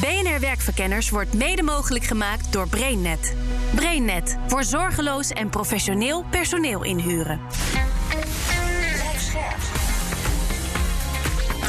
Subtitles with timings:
[0.00, 3.36] BNR Werkverkenners wordt mede mogelijk gemaakt door BrainNet.
[3.74, 7.40] BrainNet voor zorgeloos en professioneel personeel inhuren.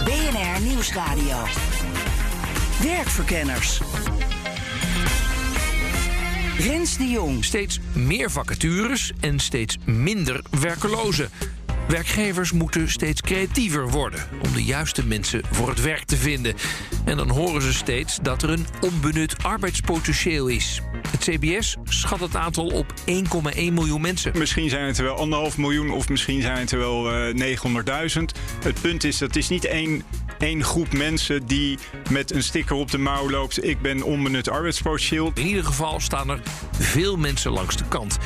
[0.04, 1.38] BNR Nieuwsradio.
[2.82, 3.82] Werkverkenners.
[6.58, 7.46] Rens de Jong.
[7.46, 11.30] Steeds meer vacatures en steeds minder werkelozen.
[11.88, 16.56] Werkgevers moeten steeds creatiever worden om de juiste mensen voor het werk te vinden.
[17.06, 20.82] En dan horen ze steeds dat er een onbenut arbeidspotentieel is.
[21.08, 24.38] Het CBS schat het aantal op 1,1 miljoen mensen.
[24.38, 27.58] Misschien zijn het er wel anderhalf miljoen of misschien zijn het er wel uh,
[28.16, 28.24] 900.000.
[28.64, 30.04] Het punt is, dat het is niet één,
[30.40, 31.78] één groep mensen die
[32.10, 33.64] met een sticker op de mouw loopt.
[33.64, 35.32] Ik ben onbenut arbeidspotentieel.
[35.34, 36.40] In ieder geval staan er
[36.80, 38.18] veel mensen langs de kant.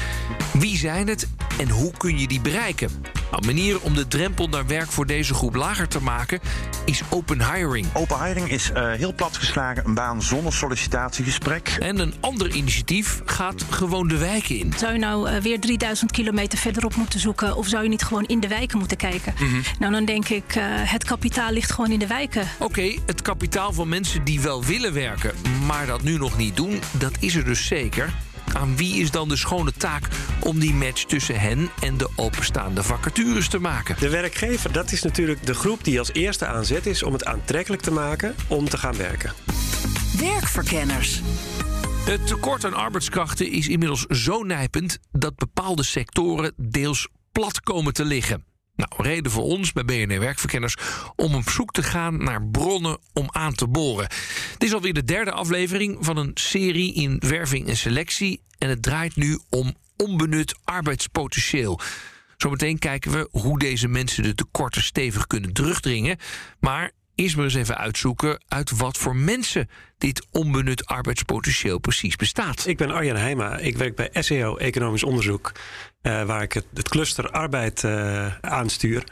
[0.53, 1.28] Wie zijn het
[1.59, 2.89] en hoe kun je die bereiken?
[3.31, 6.40] Nou, een manier om de drempel naar werk voor deze groep lager te maken
[6.86, 7.88] is open hiring.
[7.94, 11.77] Open hiring is uh, heel platgeslagen een baan zonder sollicitatiegesprek.
[11.80, 14.73] En een ander initiatief gaat gewoon de wijken in.
[14.78, 18.25] Zou je nou uh, weer 3000 kilometer verderop moeten zoeken of zou je niet gewoon
[18.25, 19.33] in de wijken moeten kijken?
[19.39, 19.61] Mm -hmm.
[19.80, 22.42] Nou, dan denk ik, uh, het kapitaal ligt gewoon in de wijken.
[22.42, 25.33] Oké, okay, het kapitaal van mensen die wel willen werken,
[25.66, 28.14] maar dat nu nog niet doen, dat is er dus zeker.
[28.58, 30.08] Aan wie is dan de schone taak
[30.39, 33.95] om die match tussen hen en de openstaande vacatures te maken?
[33.99, 37.81] De werkgever, dat is natuurlijk de groep die als eerste aanzet is om het aantrekkelijk
[37.81, 39.33] te maken om te gaan werken.
[40.19, 41.22] Werkverkenners.
[42.05, 48.05] Het tekort aan arbeidskrachten is inmiddels zo nijpend dat bepaalde sectoren deels plat komen te
[48.05, 48.44] liggen.
[48.78, 50.75] Nou, reden voor ons bij BNR Werkverkenners
[51.16, 54.08] om op zoek te gaan naar bronnen om aan te boren.
[54.58, 58.42] Dit is alweer de derde aflevering van een serie in werving en selectie.
[58.58, 61.80] En het draait nu om onbenut arbeidspotentieel.
[62.38, 66.17] Zometeen kijken we hoe deze mensen de tekorten stevig kunnen terugdringen.
[66.59, 72.68] Maar eerst maar eens even uitzoeken uit wat voor mensen dit onbenut arbeidspotentieel precies bestaat.
[72.68, 73.58] Ik ben Arjan Heijma.
[73.58, 75.52] Ik werk bij SEO Economisch Onderzoek,
[76.02, 79.04] uh, waar ik het, het cluster arbeid uh, aanstuur.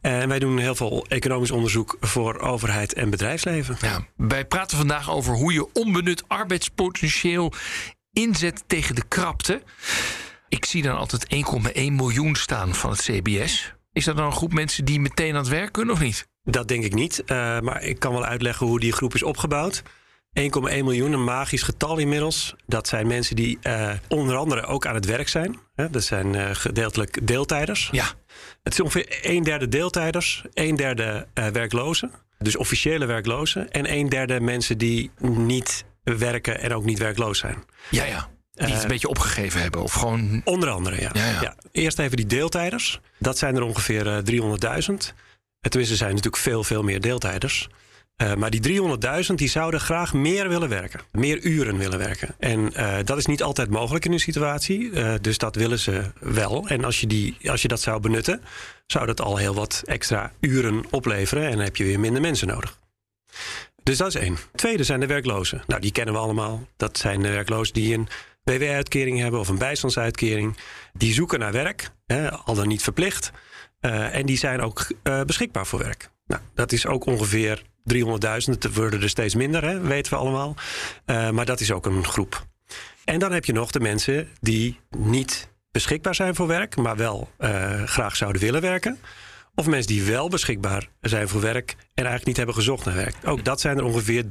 [0.00, 3.76] En wij doen heel veel economisch onderzoek voor overheid en bedrijfsleven.
[3.80, 7.52] Ja, wij praten vandaag over hoe je onbenut arbeidspotentieel
[8.12, 9.62] inzet tegen de krapte.
[10.48, 13.74] Ik zie dan altijd 1,1 miljoen staan van het CBS.
[13.92, 16.28] Is dat dan een groep mensen die meteen aan het werk kunnen of niet?
[16.50, 17.22] Dat denk ik niet.
[17.26, 19.82] Uh, maar ik kan wel uitleggen hoe die groep is opgebouwd.
[19.82, 22.54] 1,1 miljoen, een magisch getal inmiddels.
[22.66, 25.58] Dat zijn mensen die uh, onder andere ook aan het werk zijn.
[25.74, 25.90] Hè?
[25.90, 27.88] Dat zijn uh, gedeeltelijk deeltijders.
[27.92, 28.06] Ja.
[28.62, 32.10] Het is ongeveer een derde deeltijders, een derde werklozen.
[32.38, 33.70] Dus officiële werklozen.
[33.70, 37.64] En een derde mensen die niet werken en ook niet werkloos zijn.
[37.90, 38.28] Ja, ja.
[38.52, 39.82] Die het een beetje opgegeven hebben.
[39.82, 40.40] Of gewoon...
[40.44, 41.10] Onder andere, ja.
[41.12, 41.40] Ja, ja.
[41.40, 41.54] ja.
[41.72, 43.00] Eerst even die deeltijders.
[43.18, 44.22] Dat zijn er ongeveer
[44.90, 44.96] 300.000.
[45.60, 47.68] Tenminste, er zijn natuurlijk veel, veel meer deeltijders.
[48.22, 48.82] Uh, maar die
[49.28, 51.00] 300.000 die zouden graag meer willen werken.
[51.12, 52.34] Meer uren willen werken.
[52.38, 54.80] En uh, dat is niet altijd mogelijk in een situatie.
[54.80, 56.68] Uh, dus dat willen ze wel.
[56.68, 58.42] En als je, die, als je dat zou benutten,
[58.86, 61.44] zou dat al heel wat extra uren opleveren.
[61.44, 62.78] En dan heb je weer minder mensen nodig.
[63.82, 64.36] Dus dat is één.
[64.54, 65.62] Tweede zijn de werklozen.
[65.66, 66.66] Nou, die kennen we allemaal.
[66.76, 68.08] Dat zijn de werklozen die een
[68.44, 70.56] WW-uitkering hebben of een bijstandsuitkering.
[70.92, 73.30] Die zoeken naar werk, hè, al dan niet verplicht.
[73.80, 76.10] Uh, en die zijn ook uh, beschikbaar voor werk.
[76.26, 77.62] Nou, dat is ook ongeveer
[77.94, 78.04] 300.000.
[78.44, 80.54] Het worden er steeds minder, hè, weten we allemaal.
[81.06, 82.46] Uh, maar dat is ook een groep.
[83.04, 87.30] En dan heb je nog de mensen die niet beschikbaar zijn voor werk, maar wel
[87.84, 88.98] graag zouden willen werken.
[89.54, 93.14] Of mensen die wel beschikbaar zijn voor werk en eigenlijk niet hebben gezocht naar werk.
[93.24, 94.24] Ook dat zijn er ongeveer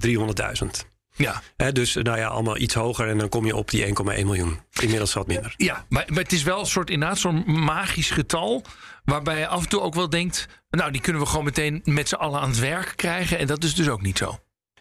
[0.63, 0.67] 300.000.
[1.15, 1.41] Ja.
[1.57, 4.59] He, dus nou ja, allemaal iets hoger en dan kom je op die 1,1 miljoen.
[4.81, 5.53] Inmiddels wat minder.
[5.57, 8.63] Ja, maar, maar het is wel een soort inderdaad zo'n magisch getal.
[9.09, 10.47] Waarbij je af en toe ook wel denkt.
[10.69, 13.37] Nou, die kunnen we gewoon meteen met z'n allen aan het werk krijgen.
[13.37, 14.39] En dat is dus ook niet zo.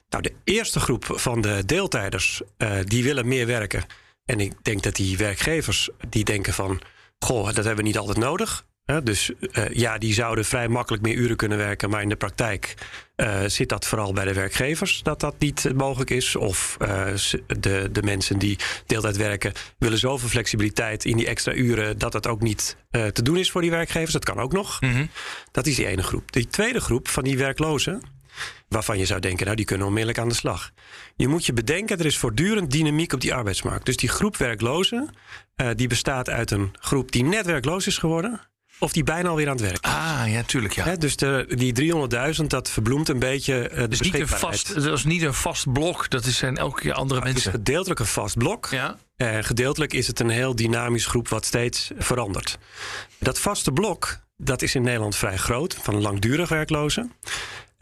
[0.08, 3.84] Nou, de eerste groep van de deeltijders, uh, die willen meer werken.
[4.24, 6.80] En ik denk dat die werkgevers die denken van.
[7.18, 8.66] Goh, dat hebben we niet altijd nodig.
[9.03, 11.91] Dus uh, ja, die zouden vrij makkelijk meer uren kunnen werken.
[11.91, 12.75] Maar in de praktijk
[13.16, 16.37] uh, zit dat vooral bij de werkgevers dat dat niet mogelijk is.
[16.37, 16.76] Of
[17.61, 22.26] de, de mensen die deeltijd werken willen zoveel flexibiliteit in die extra uren dat dat
[22.26, 24.12] ook niet te doen is voor die werkgevers.
[24.12, 24.81] Dat kan ook nog.
[24.81, 25.11] Mm -hmm.
[25.50, 26.32] Dat is die ene groep.
[26.32, 28.02] Die tweede groep van die werklozen,
[28.69, 30.70] waarvan je zou denken, nou die kunnen onmiddellijk aan de slag.
[31.17, 33.87] Je moet je bedenken, er is voortdurend dynamiek op die arbeidsmarkt.
[33.87, 35.11] Dus die groep werklozen,
[35.75, 38.41] die bestaat uit een groep die net werkloos is geworden
[38.78, 40.84] of die bijna alweer aan het werk Ah, ja, tuurlijk, ja.
[40.84, 41.94] He, dus de, die
[42.40, 45.34] 300.000, dat verbloemt een beetje uh, de dus niet een vast, Dat is niet een
[45.34, 47.50] vast blok, dat zijn elke keer andere mensen.
[47.50, 48.69] Het is gedeeltelijk een vast blok.
[48.70, 48.98] Ja.
[49.16, 52.58] Uh, gedeeltelijk is het een heel dynamisch groep wat steeds verandert.
[53.19, 57.12] Dat vaste blok, dat is in Nederland vrij groot, van langdurig werklozen.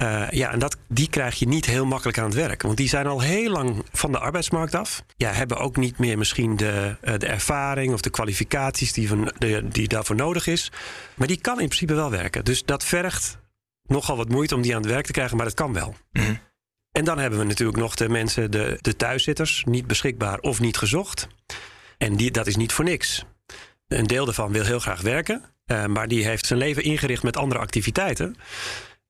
[0.03, 2.63] Uh, ja, en dat, die krijg je niet heel makkelijk aan het werk.
[2.63, 5.03] Want die zijn al heel lang van de arbeidsmarkt af.
[5.17, 9.33] Ja, hebben ook niet meer misschien de, uh, de ervaring of de kwalificaties die, van,
[9.39, 10.73] de, die daarvoor nodig is.
[11.15, 12.45] Maar die kan in principe wel werken.
[12.45, 13.39] Dus dat vergt
[13.83, 15.95] nogal wat moeite om die aan het werk te krijgen, maar het kan wel.
[16.13, 16.39] Mm.
[16.93, 20.77] En dan hebben we natuurlijk nog de mensen, de, de thuiszitters, niet beschikbaar of niet
[20.77, 21.29] gezocht.
[21.99, 23.25] En die, dat is niet voor niks.
[23.89, 27.37] Een deel daarvan wil heel graag werken, uh, maar die heeft zijn leven ingericht met
[27.37, 28.37] andere activiteiten.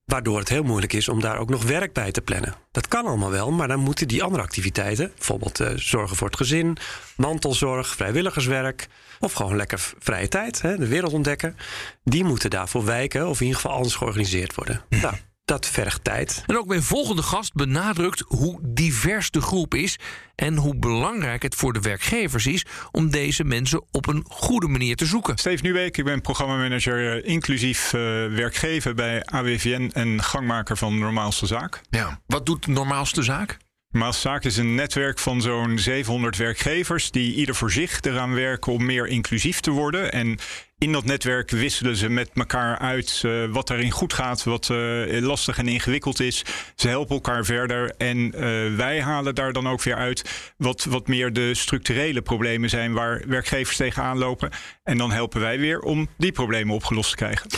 [0.06, 2.54] Waardoor het heel moeilijk is om daar ook nog werk bij te plannen.
[2.70, 6.36] Dat kan allemaal wel, maar dan moeten die andere activiteiten, bijvoorbeeld uh, zorgen voor het
[6.36, 6.76] gezin,
[7.16, 8.88] mantelzorg, vrijwilligerswerk
[9.20, 11.56] of gewoon lekker vrije tijd, hè, de wereld ontdekken,
[12.04, 14.80] die moeten daarvoor wijken of in ieder geval anders georganiseerd worden.
[14.88, 15.14] Nou,
[15.46, 16.42] dat vergt tijd.
[16.46, 19.98] En ook mijn volgende gast benadrukt hoe divers de groep is
[20.34, 24.96] en hoe belangrijk het voor de werkgevers is om deze mensen op een goede manier
[24.96, 25.38] te zoeken.
[25.38, 31.46] Steven Nuweek, ik ben programmamanager uh, inclusief uh, werkgeven bij AWVN en gangmaker van Normaalste
[31.46, 31.80] Zaak.
[31.90, 33.56] Ja, wat doet Normaalste Zaak?
[33.96, 38.84] Maaszaak is een netwerk van zo'n 700 werkgevers die ieder voor zich eraan werken om
[38.84, 40.12] meer inclusief te worden.
[40.12, 40.38] En
[40.78, 45.20] in dat netwerk wisselen ze met elkaar uit uh, wat daarin goed gaat, wat uh,
[45.20, 46.44] lastig en ingewikkeld is.
[46.74, 51.08] Ze helpen elkaar verder en uh, wij halen daar dan ook weer uit wat, wat
[51.08, 54.50] meer de structurele problemen zijn waar werkgevers tegenaan lopen.
[54.82, 57.48] En dan helpen wij weer om die problemen opgelost te krijgen.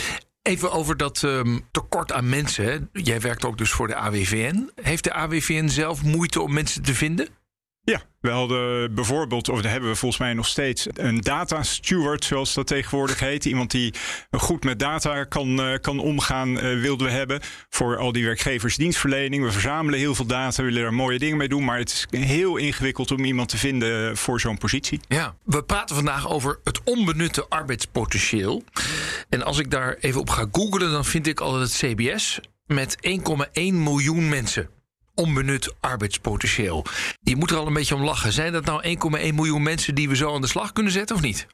[0.49, 2.89] Even over dat um, tekort aan mensen.
[2.93, 4.69] Jij werkt ook dus voor de AWVN.
[4.81, 7.27] Heeft de AWVN zelf moeite om mensen te vinden?
[7.83, 12.53] Ja, we hadden bijvoorbeeld, of hebben we volgens mij nog steeds, een data steward, zoals
[12.53, 13.45] dat tegenwoordig heet.
[13.45, 13.93] Iemand die
[14.31, 17.39] goed met data kan, uh, kan omgaan, uh, wilden we hebben.
[17.69, 19.43] Voor al die werkgevers dienstverlening.
[19.43, 21.65] We verzamelen heel veel data, willen er mooie dingen mee doen.
[21.65, 24.99] Maar het is heel ingewikkeld om iemand te vinden voor zo'n positie.
[25.07, 28.63] Ja, we praten vandaag over het onbenutte arbeidspotentieel.
[29.29, 32.97] En als ik daar even op ga googlen, dan vind ik al het CBS met
[33.01, 34.69] 1,1 miljoen mensen
[35.19, 36.85] onbenut arbeidspotentieel.
[37.19, 38.33] Je moet er al een beetje om lachen.
[38.33, 41.21] Zijn dat nou 1,1 miljoen mensen die we zo aan de slag kunnen zetten of
[41.21, 41.47] niet?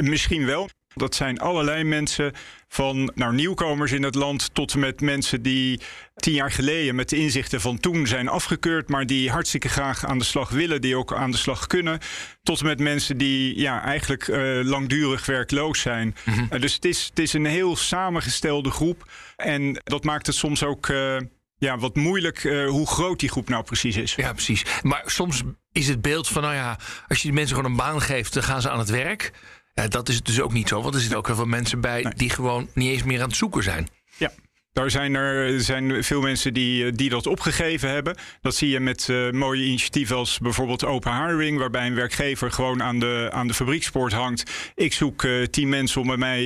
[0.00, 0.68] Misschien wel.
[0.94, 2.32] Dat zijn allerlei mensen
[2.68, 5.80] van nou, nieuwkomers in het land tot en met mensen die
[6.14, 10.18] tien jaar geleden met de inzichten van toen zijn afgekeurd, maar die hartstikke graag aan
[10.18, 11.98] de slag willen, die ook aan de slag kunnen.
[12.42, 16.16] Tot en met mensen die ja, eigenlijk uh, langdurig werkloos zijn.
[16.24, 16.48] Mm -hmm.
[16.52, 19.10] uh, dus het is, het is een heel samengestelde groep.
[19.36, 20.88] En dat maakt het soms ook.
[20.88, 21.16] Uh,
[21.56, 24.14] ja, wat moeilijk uh, hoe groot die groep nou precies is.
[24.14, 24.64] Ja, precies.
[24.82, 25.42] Maar soms
[25.72, 26.78] is het beeld van, nou ja,
[27.08, 29.32] als je die mensen gewoon een baan geeft, dan gaan ze aan het werk.
[29.74, 31.80] Ja, dat is het dus ook niet zo, want er zitten ook heel veel mensen
[31.80, 32.14] bij nee.
[32.14, 33.88] die gewoon niet eens meer aan het zoeken zijn.
[34.16, 34.30] Ja.
[34.74, 38.16] Daar zijn er zijn veel mensen die, die dat opgegeven hebben.
[38.40, 42.82] Dat zie je met uh, mooie initiatieven als bijvoorbeeld Open Hiring, waarbij een werkgever gewoon
[42.82, 44.72] aan de, aan de fabriekspoort hangt.
[44.74, 46.42] Ik zoek uh, tien mensen om bij mij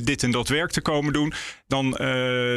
[0.00, 1.32] dit en dat werk te komen doen.
[1.66, 1.94] Dan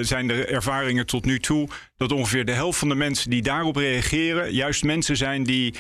[0.02, 3.76] zijn de ervaringen tot nu toe dat ongeveer de helft van de mensen die daarop
[3.76, 5.74] reageren, juist mensen zijn die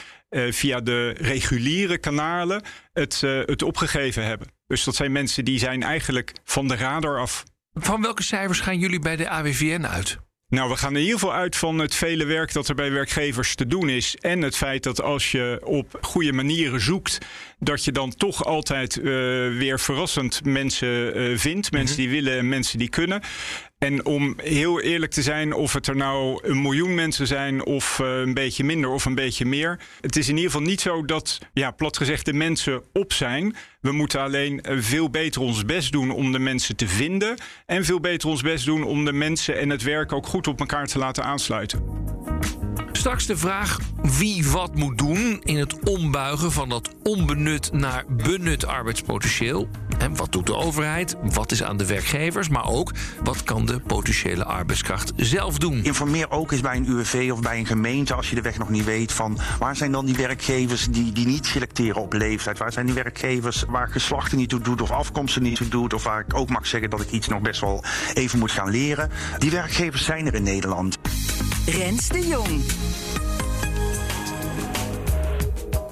[0.49, 2.61] via de reguliere kanalen
[2.93, 4.47] het, het opgegeven hebben.
[4.67, 7.43] Dus dat zijn mensen die zijn eigenlijk van de radar af.
[7.73, 10.17] Van welke cijfers gaan jullie bij de AWVN uit?
[10.49, 13.55] Nou, we gaan in ieder geval uit van het vele werk dat er bij werkgevers
[13.55, 14.15] te doen is.
[14.15, 17.17] En het feit dat als je op goede manieren zoekt,
[17.59, 19.03] dat je dan toch altijd uh,
[19.57, 21.71] weer verrassend mensen uh, vindt.
[21.71, 22.11] Mensen mm -hmm.
[22.11, 23.21] die willen en mensen die kunnen.
[23.79, 27.99] En om heel eerlijk te zijn, of het er nou een miljoen mensen zijn, of
[27.99, 29.79] uh, een beetje minder of een beetje meer.
[30.01, 33.55] Het is in ieder geval niet zo dat, ja, plat gezegd, de mensen op zijn.
[33.81, 37.37] We moeten alleen veel beter ons best doen om de mensen te vinden.
[37.65, 40.59] En veel beter ons best doen om de mensen en het werk ook goed op
[40.59, 41.83] elkaar te laten aansluiten.
[42.99, 48.65] Straks de vraag wie wat moet doen in het ombuigen van dat onbenut naar benut
[48.65, 49.69] arbeidspotentieel.
[49.97, 51.15] En wat doet de overheid?
[51.21, 52.49] Wat is aan de werkgevers?
[52.49, 52.91] Maar ook
[53.23, 55.83] wat kan de potentiële arbeidskracht zelf doen?
[55.83, 58.69] Informeer ook eens bij een UWV of bij een gemeente als je de weg nog
[58.69, 62.57] niet weet van waar zijn dan die werkgevers die, die niet selecteren op leeftijd?
[62.57, 65.93] Waar zijn die werkgevers waar geslachten niet toe doet of afkomsten niet toe doet?
[65.93, 68.69] Of waar ik ook mag zeggen dat ik iets nog best wel even moet gaan
[68.69, 69.09] leren?
[69.37, 70.97] Die werkgevers zijn er in Nederland.
[71.69, 72.61] Rens de Jong.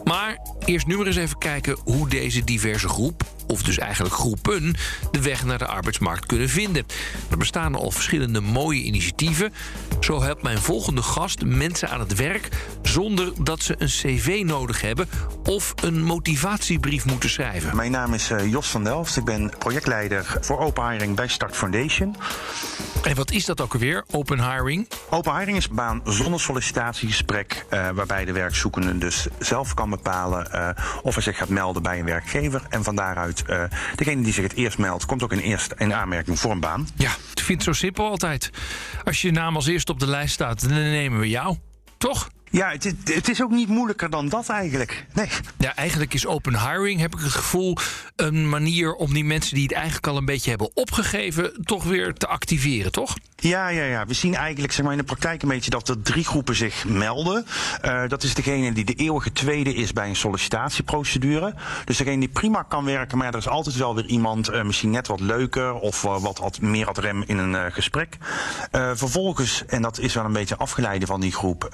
[0.03, 4.75] Maar eerst nu maar eens even kijken hoe deze diverse groep, of dus eigenlijk groepen,
[5.11, 6.85] de weg naar de arbeidsmarkt kunnen vinden.
[7.29, 9.53] Er bestaan al verschillende mooie initiatieven.
[9.99, 12.49] Zo helpt mijn volgende gast mensen aan het werk
[12.81, 15.09] zonder dat ze een cv nodig hebben
[15.43, 17.75] of een motivatiebrief moeten schrijven.
[17.75, 19.17] Mijn naam is uh, Jos van Delft.
[19.17, 22.15] Ik ben projectleider voor Open Hiring bij Start Foundation.
[23.03, 24.87] En wat is dat ook alweer, open hiring?
[25.09, 30.47] Open hiring is een baan zonder sollicitatiegesprek, uh, waarbij de werkzoekende dus zelf kan bepalen
[30.53, 30.69] uh,
[31.03, 32.61] of hij zich gaat melden bij een werkgever.
[32.69, 33.63] En van daaruit, uh,
[33.95, 36.87] degene die zich het eerst meldt, komt ook in, eerst in aanmerking voor een baan.
[36.95, 38.49] Ja, ik vind het zo simpel altijd.
[39.03, 41.57] Als je naam als eerste op de lijst staat, dan nemen we jou.
[41.97, 42.29] Toch?
[42.51, 45.05] Ja, het, het, is ook niet moeilijker dan dat eigenlijk.
[45.13, 45.27] Nee.
[45.57, 47.77] Ja, eigenlijk is open hiring, heb ik het gevoel,
[48.15, 52.13] een manier om die mensen die het eigenlijk al een beetje hebben opgegeven, toch weer
[52.13, 53.15] te activeren, toch?
[53.39, 54.05] Ja, ja, ja.
[54.05, 56.85] We zien eigenlijk zeg maar, in de praktijk een beetje dat er drie groepen zich
[56.85, 57.45] melden.
[57.85, 61.53] Uh, dat is degene die de eeuwige tweede is bij een sollicitatieprocedure.
[61.85, 64.89] Dus degene die prima kan werken, maar er is altijd wel weer iemand, uh, misschien
[64.89, 68.17] net wat leuker of uh, wat meer had rem in een gesprek.
[68.71, 71.67] vervolgens, en dat is wel een beetje afgeleide van die groep,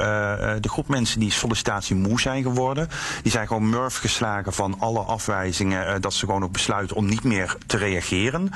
[0.63, 2.89] de groep mensen die sollicitatie moe zijn geworden.
[3.22, 7.24] Die zijn gewoon murf geslagen van alle afwijzingen, dat ze gewoon ook besluiten om niet
[7.24, 8.51] meer te reageren.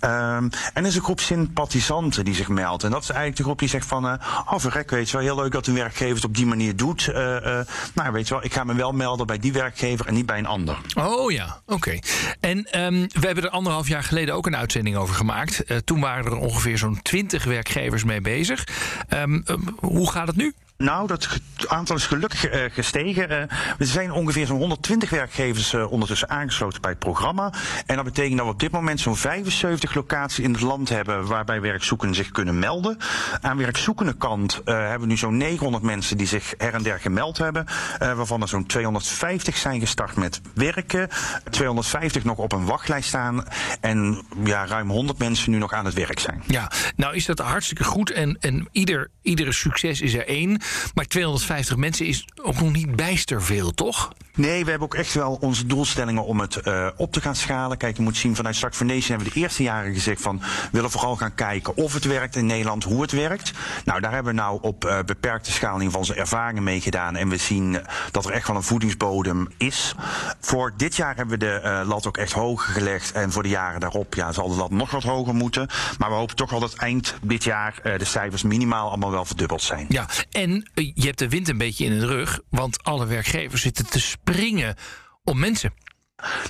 [0.00, 2.84] en er is een groep sympathisanten die zich meldt.
[2.84, 4.12] En dat is eigenlijk de groep die zegt van, uh,
[4.46, 7.08] oh verrek, weet je wel, heel leuk dat een werkgever het op die manier doet.
[7.08, 7.60] Uh, uh,
[7.94, 10.38] nou, weet je wel, ik ga me wel melden bij die werkgever en niet bij
[10.38, 10.78] een ander.
[10.94, 11.98] Oh ja, oké.
[12.40, 15.64] En um, we hebben er anderhalf jaar geleden ook een uitzending over gemaakt.
[15.84, 18.66] toen waren er ongeveer zo'n twintig werkgevers mee bezig.
[19.08, 19.44] Um,
[19.76, 20.54] hoe gaat het nu?
[20.82, 21.28] Nou, dat
[21.66, 23.30] aantal is gelukkig uh, gestegen.
[23.30, 27.52] Uh, er zijn ongeveer zo'n 120 werkgevers uh, ondertussen aangesloten bij het programma.
[27.86, 31.26] En dat betekent dat we op dit moment zo'n 75 locaties in het land hebben
[31.26, 32.96] waarbij werkzoekenden zich kunnen melden.
[33.40, 37.38] Aan werkzoekende kant hebben we nu zo'n 900 mensen die zich her en der gemeld
[37.38, 37.66] hebben.
[37.98, 41.08] waarvan er zo'n 250 zijn gestart met werken.
[41.50, 43.44] 250 nog op een wachtlijst staan.
[43.80, 46.42] En ja, ruim 100 mensen nu nog aan het werk zijn.
[46.46, 48.10] Ja, nou is dat hartstikke goed.
[48.10, 50.60] En, en ieder, iedere succes is er één.
[50.94, 54.12] Maar 250 mensen is ook nog niet bijster veel, toch?
[54.34, 57.76] Nee, we hebben ook echt wel onze doelstellingen om het uh, op te gaan schalen.
[57.76, 60.38] Kijk, je moet zien, vanuit Start for Nation hebben we de eerste jaren gezegd van...
[60.38, 63.52] we willen vooral gaan kijken of het werkt in Nederland, hoe het werkt.
[63.84, 67.16] Nou, daar hebben we nou op uh, beperkte schaal in van onze ervaringen mee gedaan.
[67.16, 69.94] En we zien dat er echt wel een voedingsbodem is.
[70.40, 73.12] Voor dit jaar hebben we de uh, lat ook echt hoger gelegd.
[73.12, 75.68] En voor de jaren daarop ja, zal de lat nog wat hoger moeten.
[75.98, 79.62] Maar we hopen toch wel dat eind dit jaar de cijfers minimaal allemaal wel verdubbeld
[79.62, 79.86] zijn.
[79.88, 82.40] Ja, en je hebt de wind een beetje in de rug.
[82.50, 84.76] Want alle werkgevers zitten te springen
[85.24, 85.74] om mensen.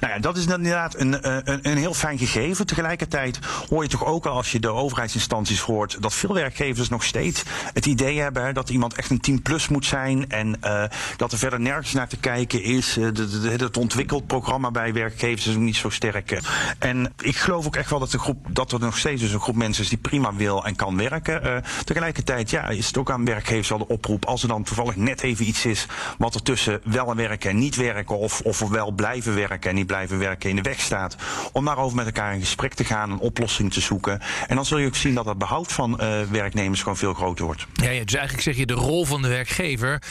[0.00, 2.66] Nou ja, dat is inderdaad een, een, een heel fijn gegeven.
[2.66, 3.38] Tegelijkertijd
[3.68, 7.42] hoor je toch ook al als je de overheidsinstanties hoort dat veel werkgevers nog steeds
[7.72, 10.84] het idee hebben dat iemand echt een 10 plus moet zijn en uh,
[11.16, 12.96] dat er verder nergens naar te kijken is.
[12.96, 16.40] Uh, de, het ontwikkeld programma bij werkgevers is ook niet zo sterk.
[16.78, 19.40] En ik geloof ook echt wel dat, de groep, dat er nog steeds dus een
[19.40, 21.64] groep mensen is die prima wil en kan werken.
[21.84, 25.22] Tegelijkertijd ja, is het ook aan werkgevers wel de oproep als er dan toevallig net
[25.22, 25.86] even iets is
[26.18, 29.86] wat er tussen wel werken en niet werken of, of wel blijven werken en niet
[29.86, 31.16] blijven werken in de weg staat.
[31.52, 34.20] Om daarover met elkaar in gesprek te gaan, een oplossing te zoeken.
[34.46, 37.44] En dan zul je ook zien dat het behoud van uh, werknemers gewoon veel groter
[37.44, 37.66] wordt.
[37.72, 40.02] Ja, ja, dus eigenlijk zeg je de rol van de werkgever,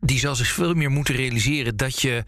[0.00, 2.24] die zal zich veel meer moeten realiseren dat je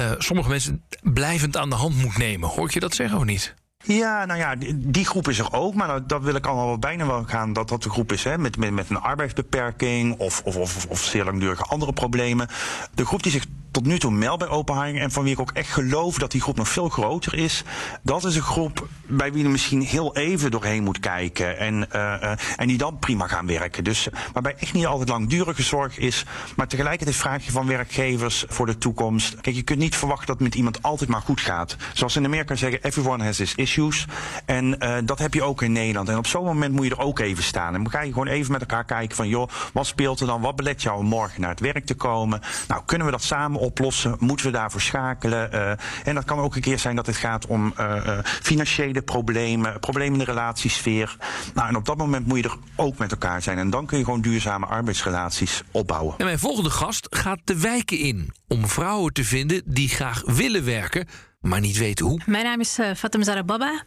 [0.00, 2.48] uh, sommige mensen blijvend aan de hand moet nemen.
[2.48, 3.54] Hoort je dat zeggen of niet?
[3.84, 5.74] Ja, nou ja, die groep is er ook.
[5.74, 8.24] Maar dat, dat wil ik allemaal wel bijna wel gaan dat dat de groep is
[8.24, 12.48] hè, met, met, met een arbeidsbeperking of, of, of, of zeer langdurige andere problemen.
[12.94, 15.50] De groep die zich tot nu toe meldt bij Openharing en van wie ik ook
[15.50, 17.64] echt geloof dat die groep nog veel groter is.
[18.02, 22.14] Dat is een groep bij wie je misschien heel even doorheen moet kijken en, uh,
[22.22, 23.84] uh, en die dan prima gaan werken.
[23.84, 26.24] Dus waarbij echt niet altijd langdurige zorg is,
[26.56, 29.40] maar tegelijkertijd vraag je van werkgevers voor de toekomst.
[29.40, 31.76] Kijk, je kunt niet verwachten dat het met iemand altijd maar goed gaat.
[31.92, 34.06] Zoals in Amerika zeggen, everyone has his issues.
[34.44, 36.08] En dat heb je ook in Nederland.
[36.08, 37.74] En op zo'n moment moet je er ook even staan.
[37.74, 40.40] En dan ga je gewoon even met elkaar kijken van, joh, wat speelt er dan?
[40.40, 42.40] Wat belet jou om morgen naar het werk te komen?
[42.68, 44.16] Nou, kunnen we dat samen oplossen?
[44.18, 45.50] Moeten we daarvoor schakelen?
[45.54, 45.70] Uh,
[46.04, 50.12] en dat kan ook een keer zijn dat het gaat om uh, financiële problemen, problemen
[50.12, 51.16] in de relatiesfeer.
[51.54, 53.58] Nou, en op dat moment moet je er ook met elkaar zijn.
[53.58, 56.14] En dan kun je gewoon duurzame arbeidsrelaties opbouwen.
[56.18, 60.64] En mijn volgende gast gaat de wijken in om vrouwen te vinden die graag willen
[60.64, 61.08] werken,
[61.40, 62.20] maar niet weten hoe.
[62.26, 63.82] Mijn naam is uh, Fatem Zarababa.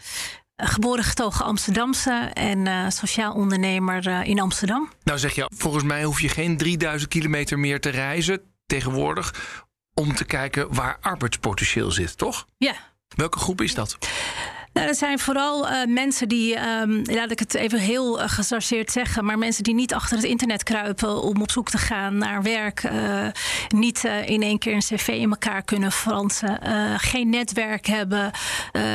[0.58, 4.89] Geboren getogen Amsterdamse en uh, sociaal ondernemer uh, in Amsterdam.
[5.03, 9.63] Nou zeg je, volgens mij hoef je geen 3000 kilometer meer te reizen tegenwoordig
[10.01, 12.45] om te kijken waar arbeidspotentieel zit, toch?
[12.57, 12.75] Ja.
[13.15, 13.97] Welke groep is dat?
[14.75, 18.91] Nou, dat zijn vooral uh, mensen die, um, laat ik het even heel uh, gechargeerd
[18.91, 22.44] zeggen, maar mensen die niet achter het internet kruipen om op zoek te gaan naar
[22.44, 23.27] werk, uh,
[23.67, 26.60] niet in één keer een cv in elkaar kunnen fransen,
[26.98, 28.32] geen netwerk hebben.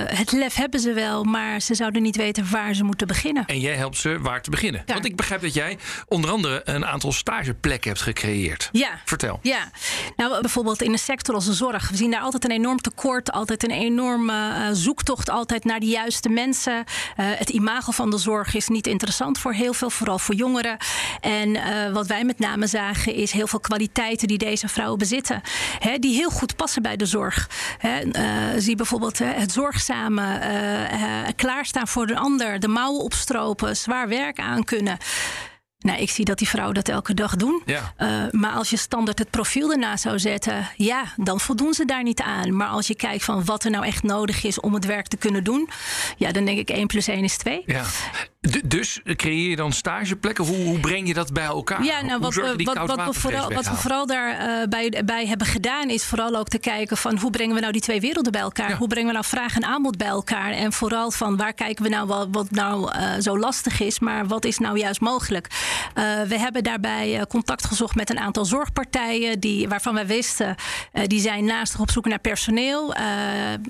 [0.06, 3.46] het lef hebben ze wel, maar ze zouden niet weten waar ze moeten beginnen.
[3.46, 4.82] En jij helpt ze waar te beginnen.
[4.86, 4.92] Ja.
[4.92, 8.68] Want ik begrijp dat jij onder andere een aantal stageplekken hebt gecreëerd.
[8.72, 9.00] Ja.
[9.04, 9.38] Vertel.
[9.42, 9.70] Ja.
[10.16, 11.90] Nou, bijvoorbeeld in de sector als de zorg.
[11.90, 16.28] We zien daar altijd een enorm tekort, altijd een enorme zoektocht, altijd naar de juiste
[16.28, 16.72] mensen.
[16.72, 16.84] Uh,
[17.16, 20.76] het imago van de zorg is niet interessant voor heel veel, vooral voor jongeren.
[21.20, 25.40] En uh, wat wij met name zagen is heel veel kwaliteiten die deze vrouwen bezitten.
[25.78, 27.50] Hè, die heel goed passen bij de zorg.
[27.78, 28.00] Hè,
[28.60, 30.38] zie bijvoorbeeld het zorgzame,
[31.36, 34.98] klaarstaan voor de ander, de mouwen opstropen, zwaar werk aan kunnen.
[35.80, 37.62] Nou, ik zie dat die vrouwen dat elke dag doen.
[37.66, 37.94] Ja.
[37.98, 42.02] Uh, maar als je standaard het profiel erna zou zetten, ja, dan voldoen ze daar
[42.02, 42.56] niet aan.
[42.56, 45.16] Maar als je kijkt van wat er nou echt nodig is om het werk te
[45.16, 45.68] kunnen doen,
[46.16, 47.62] ja, dan denk ik 1 plus 1 is 2.
[47.66, 47.84] Ja.
[48.64, 50.44] Dus creëer je dan stageplekken?
[50.44, 51.84] Hoe, hoe breng je dat bij elkaar?
[51.84, 55.46] Ja, nou, wat, wat, wat, we vooral, wat we vooral daarbij uh, bij, bij hebben
[55.46, 58.40] gedaan, is vooral ook te kijken van hoe brengen we nou die twee werelden bij
[58.40, 58.70] elkaar?
[58.70, 58.76] Ja.
[58.76, 60.52] Hoe brengen we nou vraag en aanbod bij elkaar?
[60.52, 64.26] En vooral van waar kijken we nou wat, wat nou uh, zo lastig is, maar
[64.26, 65.46] wat is nou juist mogelijk?
[65.94, 70.54] Uh, we hebben daarbij contact gezocht met een aantal zorgpartijen die, waarvan wij wisten,
[71.06, 72.94] die zijn naast op zoek naar personeel.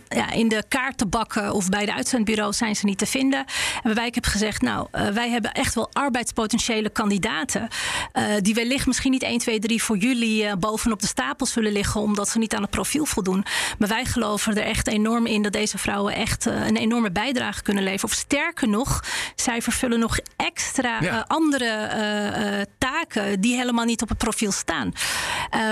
[0.08, 3.38] ja, in de kaartenbakken of bij de uitzendbureaus zijn ze niet te vinden.
[3.38, 7.69] En waarbij ik heb gezegd, nou, wij hebben echt wel arbeidspotentiële kandidaten.
[8.43, 12.29] die wellicht misschien niet 1, 2, 3 voor jullie bovenop de stapel zullen liggen, omdat
[12.29, 13.45] ze niet aan het profiel voldoen.
[13.79, 17.83] Maar wij geloven er echt enorm in dat deze vrouwen echt een enorme bijdrage kunnen
[17.83, 18.05] leveren.
[18.11, 21.25] Of sterker nog, zij vervullen nog extra Ja.
[21.29, 24.93] andere uh, taken die helemaal niet op het profiel staan.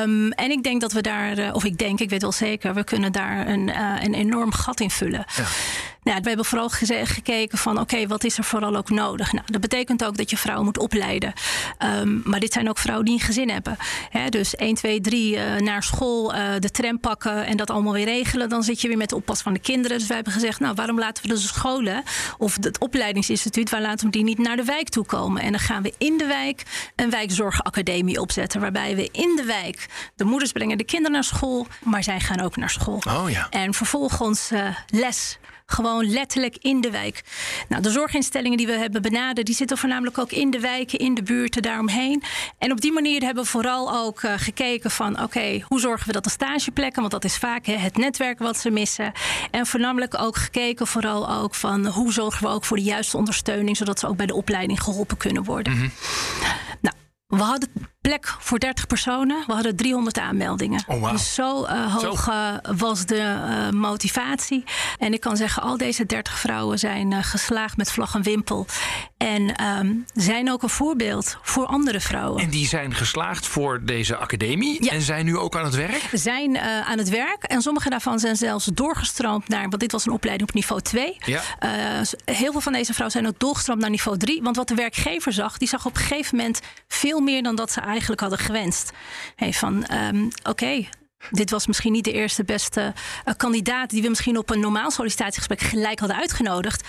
[0.03, 2.75] Um, en ik denk dat we daar, uh, of ik denk, ik weet wel zeker,
[2.75, 5.25] we kunnen daar een, uh, een enorm gat in vullen.
[5.37, 5.45] Ja.
[6.09, 9.33] Nou, we hebben vooral gekeken van oké, okay, wat is er vooral ook nodig?
[9.33, 11.33] Nou, dat betekent ook dat je vrouwen moet opleiden.
[12.01, 13.77] Um, maar dit zijn ook vrouwen die een gezin hebben.
[14.11, 17.93] Hè, dus 1, 2, 3 uh, naar school, uh, de tram pakken en dat allemaal
[17.93, 18.49] weer regelen.
[18.49, 19.99] Dan zit je weer met de oppas van de kinderen.
[19.99, 22.03] Dus wij hebben gezegd, nou, waarom laten we de scholen
[22.39, 25.43] of het opleidingsinstituut, waar laten we die niet naar de wijk toe komen?
[25.43, 26.63] En dan gaan we in de wijk
[26.97, 28.61] een wijkzorgacademie opzetten.
[28.61, 29.87] Waarbij we in de wijk,
[30.17, 33.03] de moeders brengen de kinderen naar school, maar zij gaan ook naar school.
[33.09, 33.47] Oh ja.
[33.51, 35.39] En vervolgens uh, les
[35.71, 37.23] gewoon letterlijk in de wijk.
[37.69, 41.15] Nou, de zorginstellingen die we hebben benaderd, die zitten voornamelijk ook in de wijken, in
[41.15, 42.23] de buurten daaromheen.
[42.59, 46.07] En op die manier hebben we vooral ook uh, gekeken van oké, okay, hoe zorgen
[46.07, 49.13] we dat de stageplekken, want dat is vaak hè, het netwerk wat ze missen.
[49.51, 53.77] En voornamelijk ook gekeken vooral ook van hoe zorgen we ook voor de juiste ondersteuning,
[53.77, 55.73] zodat ze ook bij de opleiding geholpen kunnen worden.
[55.73, 55.91] Mm -hmm.
[56.81, 56.95] Nou,
[57.29, 57.69] we hadden
[58.09, 59.45] plek voor 30 personen.
[59.47, 60.85] We hadden 300 aanmeldingen.
[60.87, 61.11] Oh, wow.
[61.11, 64.65] Dus zo uh, hoog uh, was de uh, motivatie.
[64.99, 68.67] En ik kan zeggen, al deze 30 vrouwen zijn geslaagd met vlag en wimpel.
[69.17, 72.43] En um, zijn ook een voorbeeld voor andere vrouwen.
[72.43, 74.85] En die zijn geslaagd voor deze academie.
[74.85, 74.91] Ja.
[74.91, 76.09] En zijn nu ook aan het werk?
[76.13, 77.43] Zijn aan het werk.
[77.43, 79.69] En sommige daarvan zijn zelfs doorgestroomd naar...
[79.69, 81.17] want dit was een opleiding op niveau 2.
[81.25, 81.43] Ja.
[82.25, 84.43] heel veel van deze vrouwen zijn ook doorgestroomd naar niveau 3.
[84.43, 86.61] Want wat de werkgever zag, die zag op een gegeven moment...
[86.89, 88.93] veel meer dan dat ze eigenlijk hadden gewenst.
[89.37, 90.89] Hey, van um, oké, okay,
[91.31, 92.93] dit was misschien niet de eerste beste
[93.29, 96.87] uh, kandidaat die we misschien op een normaal sollicitatiegesprek gelijk hadden uitgenodigd.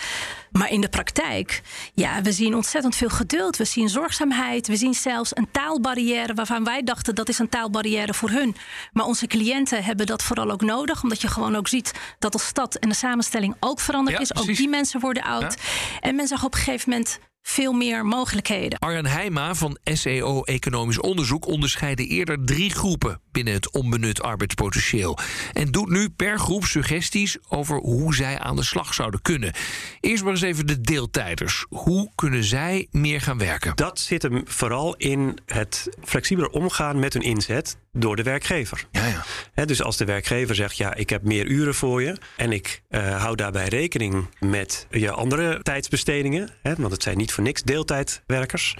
[0.51, 1.61] Maar in de praktijk,
[1.93, 3.57] ja, we zien ontzettend veel geduld.
[3.57, 4.67] We zien zorgzaamheid.
[4.67, 8.55] We zien zelfs een taalbarrière waarvan wij dachten dat is een taalbarrière voor hun.
[8.93, 12.39] Maar onze cliënten hebben dat vooral ook nodig, omdat je gewoon ook ziet dat de
[12.39, 14.31] stad en de samenstelling ook veranderd Ja, is.
[14.31, 14.49] precies.
[14.49, 15.57] Ook die mensen worden oud.
[15.99, 18.79] En men zag op een gegeven moment veel meer mogelijkheden.
[18.79, 25.17] Arjan Heijma van SEO Economisch Onderzoek onderscheidde eerder drie groepen binnen het onbenut arbeidspotentieel.
[25.53, 29.53] En doet nu per groep suggesties over hoe zij aan de slag zouden kunnen.
[29.99, 31.65] Eerst maar eens even de deeltijders.
[31.69, 33.75] Hoe kunnen zij meer gaan werken?
[33.75, 38.85] Dat zit hem vooral in het flexibeler omgaan met hun inzet door de werkgever.
[38.91, 39.23] Ja, ja.
[39.53, 42.17] He, dus als de werkgever zegt, ja, ik heb meer uren voor je...
[42.37, 46.49] en ik uh, hou daarbij rekening met je andere tijdsbestedingen...
[46.61, 48.75] He, want het zijn niet voor niks deeltijdwerkers...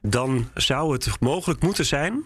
[0.00, 2.24] dan zou het mogelijk moeten zijn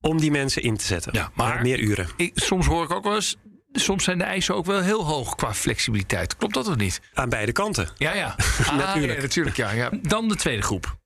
[0.00, 1.12] om die mensen in te zetten.
[1.14, 2.08] Ja, maar- Met meer uren.
[2.16, 3.36] Ik, soms hoor ik ook wel eens.
[3.72, 6.36] Soms zijn de eisen ook wel heel hoog qua flexibiliteit.
[6.36, 7.00] Klopt dat of niet?
[7.14, 7.88] Aan beide kanten.
[7.96, 8.34] Ja, ja.
[8.66, 9.14] Ah, Natuurlijk.
[9.16, 9.90] ja, natuurlijk ja, ja.
[10.02, 10.96] Dan de tweede groep.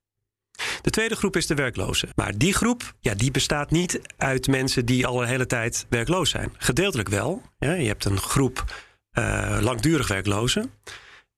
[0.83, 2.09] De tweede groep is de werklozen.
[2.15, 6.31] Maar die groep ja, die bestaat niet uit mensen die al een hele tijd werkloos
[6.31, 6.53] zijn.
[6.57, 7.43] Gedeeltelijk wel.
[7.59, 8.65] Ja, je hebt een groep
[9.19, 10.71] uh, langdurig werklozen.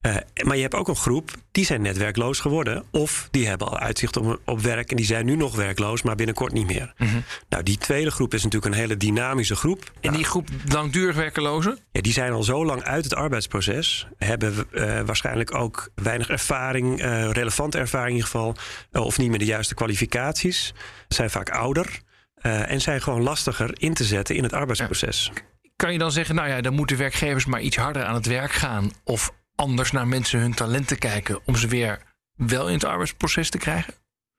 [0.07, 2.85] Uh, maar je hebt ook een groep die zijn net werkloos geworden.
[2.91, 6.15] Of die hebben al uitzicht op, op werk en die zijn nu nog werkloos, maar
[6.15, 6.95] binnenkort niet meer.
[6.99, 7.21] Mhm.
[7.49, 9.93] Nou, die tweede groep is natuurlijk een hele dynamische groep.
[10.01, 11.79] En die groep langdurig werkelozen?
[11.93, 14.07] Ja, die zijn al zo lang uit het arbeidsproces.
[14.17, 18.57] Hebben uh, waarschijnlijk ook weinig ervaring, uh, relevante ervaring in ieder geval.
[19.05, 20.75] Of niet meer de juiste kwalificaties.
[21.09, 22.01] Zijn vaak ouder.
[22.43, 25.33] en zijn gewoon lastiger in te zetten in het arbeidsproces.
[25.77, 28.53] Kan je dan zeggen, nou ja, dan moeten werkgevers maar iets harder aan het werk
[28.53, 28.91] gaan.
[29.05, 31.41] Of anders naar mensen hun talenten kijken.
[31.45, 32.03] om ze weer
[32.35, 33.95] wel in het arbeidsproces te krijgen?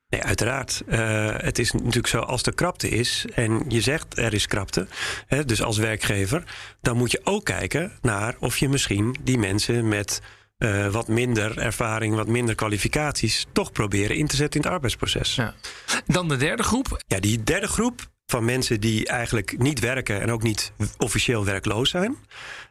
[0.08, 0.84] Nee, uiteraard.
[0.88, 4.88] Uh, het is natuurlijk zo, als er krapte is en je zegt er is krapte,
[5.28, 6.44] hè, dus als werkgever,
[6.82, 10.22] dan moet je ook kijken naar of je misschien die mensen met
[10.58, 15.36] eh, wat minder ervaring, wat minder kwalificaties, toch proberen in te zetten in het arbeidsproces.
[15.36, 15.54] Ja.
[16.06, 17.02] Dan de derde groep.
[17.08, 21.90] Ja, die derde groep van mensen die eigenlijk niet werken en ook niet officieel werkloos
[21.90, 22.18] zijn.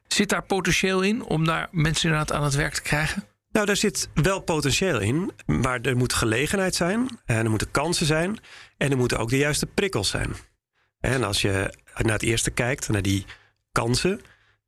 [0.08, 3.24] Zit daar potentieel in om daar mensen inderdaad aan het werk te krijgen?
[3.50, 8.06] Nou, daar zit wel potentieel in, maar er moet gelegenheid zijn en er moeten kansen
[8.06, 8.38] zijn
[8.76, 10.32] en er moeten ook de juiste prikkels zijn.
[11.00, 13.24] En als je naar het eerste kijkt, naar die
[13.72, 14.20] kansen,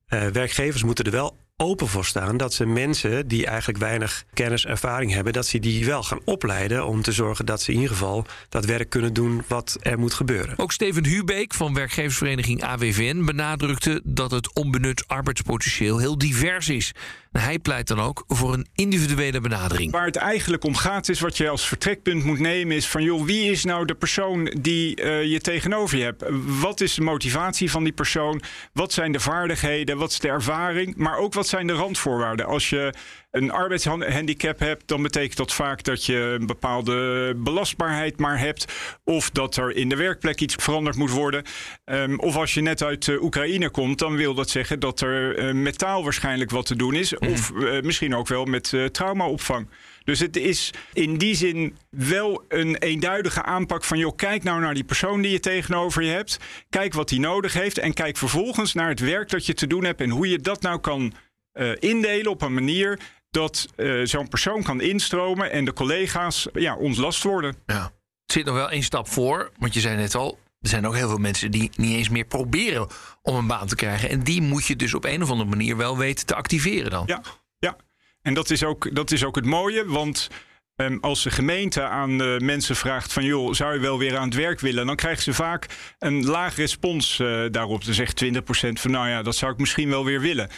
[0.06, 4.66] eh, werkgevers moeten er wel open voor staan dat ze mensen die eigenlijk weinig kennis,
[4.66, 7.92] ervaring hebben, dat ze die wel gaan opleiden om te zorgen dat ze in ieder
[7.92, 10.58] geval dat werk kunnen doen wat er moet gebeuren.
[10.58, 16.92] Ook Steven Hubeek van werkgeversvereniging AWVN benadrukte dat het onbenut arbeidspotentieel heel divers is.
[17.38, 19.92] Hij pleit dan ook voor een individuele benadering.
[19.92, 23.24] Waar het eigenlijk om gaat is wat je als vertrekpunt moet nemen is van joh,
[23.24, 26.24] wie is nou de persoon die uh, je tegenover je hebt?
[26.60, 28.42] Wat is de motivatie van die persoon?
[28.72, 29.98] Wat zijn de vaardigheden?
[29.98, 30.96] Wat is de ervaring?
[30.96, 32.46] Maar ook wat zijn de randvoorwaarden?
[32.46, 32.94] Als je
[33.30, 38.72] een arbeidshandicap hebt, dan betekent dat vaak dat je een bepaalde belastbaarheid maar hebt.
[39.04, 41.44] Of dat er in de werkplek iets veranderd moet worden.
[41.84, 45.38] Um, of als je net uit uh, Oekraïne komt, dan wil dat zeggen dat er
[45.38, 47.12] uh, met taal waarschijnlijk wat te doen is.
[47.12, 47.32] Mm -hmm.
[47.32, 49.68] Of uh, misschien ook wel met traumaopvang.
[50.04, 53.98] Dus het is in die zin wel een eenduidige aanpak van...
[53.98, 56.38] joh, kijk nou naar die persoon die je tegenover je hebt.
[56.68, 57.78] Kijk wat die nodig heeft.
[57.78, 60.00] En kijk vervolgens naar het werk dat je te doen hebt...
[60.00, 61.12] en hoe je dat nou kan
[61.54, 62.98] uh, indelen op een manier
[63.30, 67.56] dat uh, zo'n persoon kan instromen en de collega's ja, ons last worden.
[67.66, 67.82] Ja.
[68.22, 70.94] Het zit nog wel één stap voor, want je zei net al, er zijn ook
[70.94, 72.86] heel veel mensen die niet eens meer proberen
[73.22, 74.08] om een baan te krijgen.
[74.08, 77.02] En die moet je dus op een of andere manier wel weten te activeren dan.
[77.06, 77.22] Ja,
[77.58, 77.76] ja.
[78.22, 80.28] en dat is ook, dat is ook het mooie, want
[80.76, 84.28] um, als de gemeente aan uh, mensen vraagt van joh, zou je wel weer aan
[84.28, 85.66] het werk willen, dan krijgen ze vaak
[85.98, 87.84] een laag respons uh, daarop.
[87.84, 88.28] Dan zegt 20%
[88.72, 90.50] van nou ja, dat zou ik misschien wel weer willen.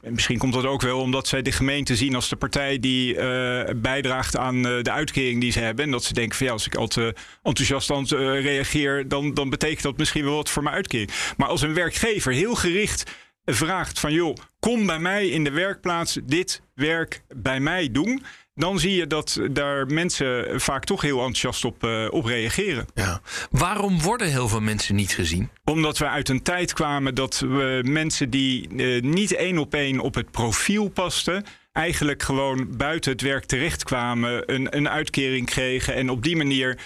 [0.00, 3.62] Misschien komt dat ook wel omdat zij de gemeente zien als de partij die uh,
[3.76, 5.84] bijdraagt aan uh, de uitkering die ze hebben.
[5.84, 9.34] En dat ze denken van ja, als ik al te enthousiast aan uh, reageer, dan,
[9.34, 11.10] dan betekent dat misschien wel wat voor mijn uitkering.
[11.36, 13.10] Maar als een werkgever heel gericht
[13.44, 18.22] vraagt van joh, kom bij mij in de werkplaats dit werk bij mij doen
[18.54, 22.86] dan zie je dat daar mensen vaak toch heel enthousiast op, uh, op reageren.
[22.94, 23.20] Ja.
[23.50, 25.50] Waarom worden heel veel mensen niet gezien?
[25.64, 30.00] Omdat we uit een tijd kwamen dat we mensen die uh, niet één op één
[30.00, 36.10] op het profiel pasten, eigenlijk gewoon buiten het werk terechtkwamen, een, een uitkering kregen en
[36.10, 36.78] op die manier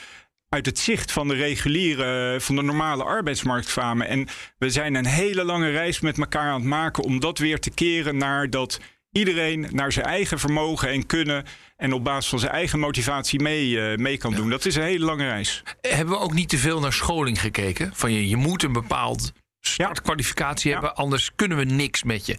[0.48, 4.08] uit het zicht van de reguliere, van de normale arbeidsmarkt kwamen.
[4.08, 4.26] En
[4.58, 7.70] we zijn een hele lange reis met elkaar aan het maken om dat weer te
[7.70, 8.80] keren naar dat
[9.16, 11.44] iedereen naar zijn eigen vermogen en kunnen
[11.76, 14.50] en op basis van zijn eigen motivatie mee, uh, mee kan doen.
[14.50, 15.62] Dat is een hele lange reis.
[15.80, 17.90] Hebben we ook niet te veel naar scholing gekeken?
[17.94, 20.72] Van je, je moet een bepaald startkwalificatie ja.
[20.72, 22.36] hebben, anders kunnen we niks met je.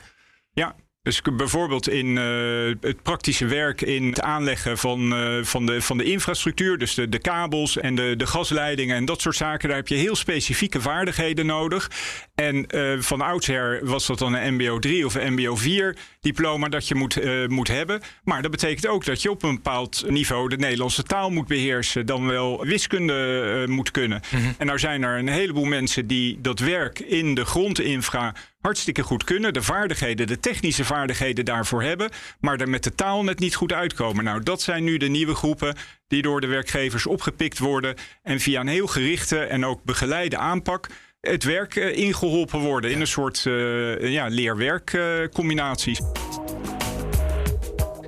[0.53, 5.81] Ja, dus bijvoorbeeld in uh, het praktische werk in het aanleggen van, uh, van, de,
[5.81, 9.67] van de infrastructuur, dus de, de kabels en de, de gasleidingen en dat soort zaken,
[9.67, 11.91] daar heb je heel specifieke vaardigheden nodig.
[12.37, 16.69] En uh, van oudsher was dat dan een MBO 3 of een MBO 4 diploma
[16.69, 18.01] dat je moet, moet hebben.
[18.23, 22.05] Maar dat betekent ook dat je op een bepaald niveau de Nederlandse taal moet beheersen,
[22.05, 24.21] dan wel wiskunde moet kunnen.
[24.31, 24.55] Mm -hmm.
[24.57, 29.23] En nou zijn er een heleboel mensen die dat werk in de grondinfra hartstikke goed
[29.23, 29.53] kunnen.
[29.53, 32.09] De vaardigheden, de technische vaardigheden daarvoor hebben.
[32.39, 34.23] Maar er met de taal net niet goed uitkomen.
[34.23, 35.75] Nou, dat zijn nu de nieuwe groepen
[36.07, 37.95] die door de werkgevers opgepikt worden.
[38.23, 40.89] En via een heel gerichte en ook begeleide aanpak
[41.21, 42.91] het werk uh, ingeholpen worden.
[42.91, 45.99] In een soort uh, ja, leer-werk-combinaties.
[45.99, 46.05] Uh,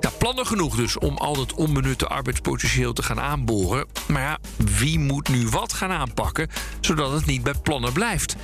[0.00, 3.86] ja, plannen genoeg dus om al het onbenutte arbeidspotentieel te gaan aanboren.
[4.08, 4.38] Maar ja,
[4.78, 6.48] wie moet nu wat gaan aanpakken,
[6.80, 8.36] zodat het niet bij plannen blijft?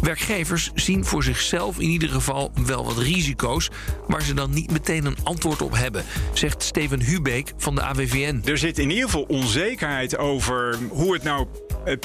[0.00, 3.70] Werkgevers zien voor zichzelf in ieder geval wel wat risico's,
[4.06, 8.42] waar ze dan niet meteen een antwoord op hebben, zegt Steven Hubeek van de AWVN.
[8.44, 11.46] Er zit in ieder geval onzekerheid over hoe het nou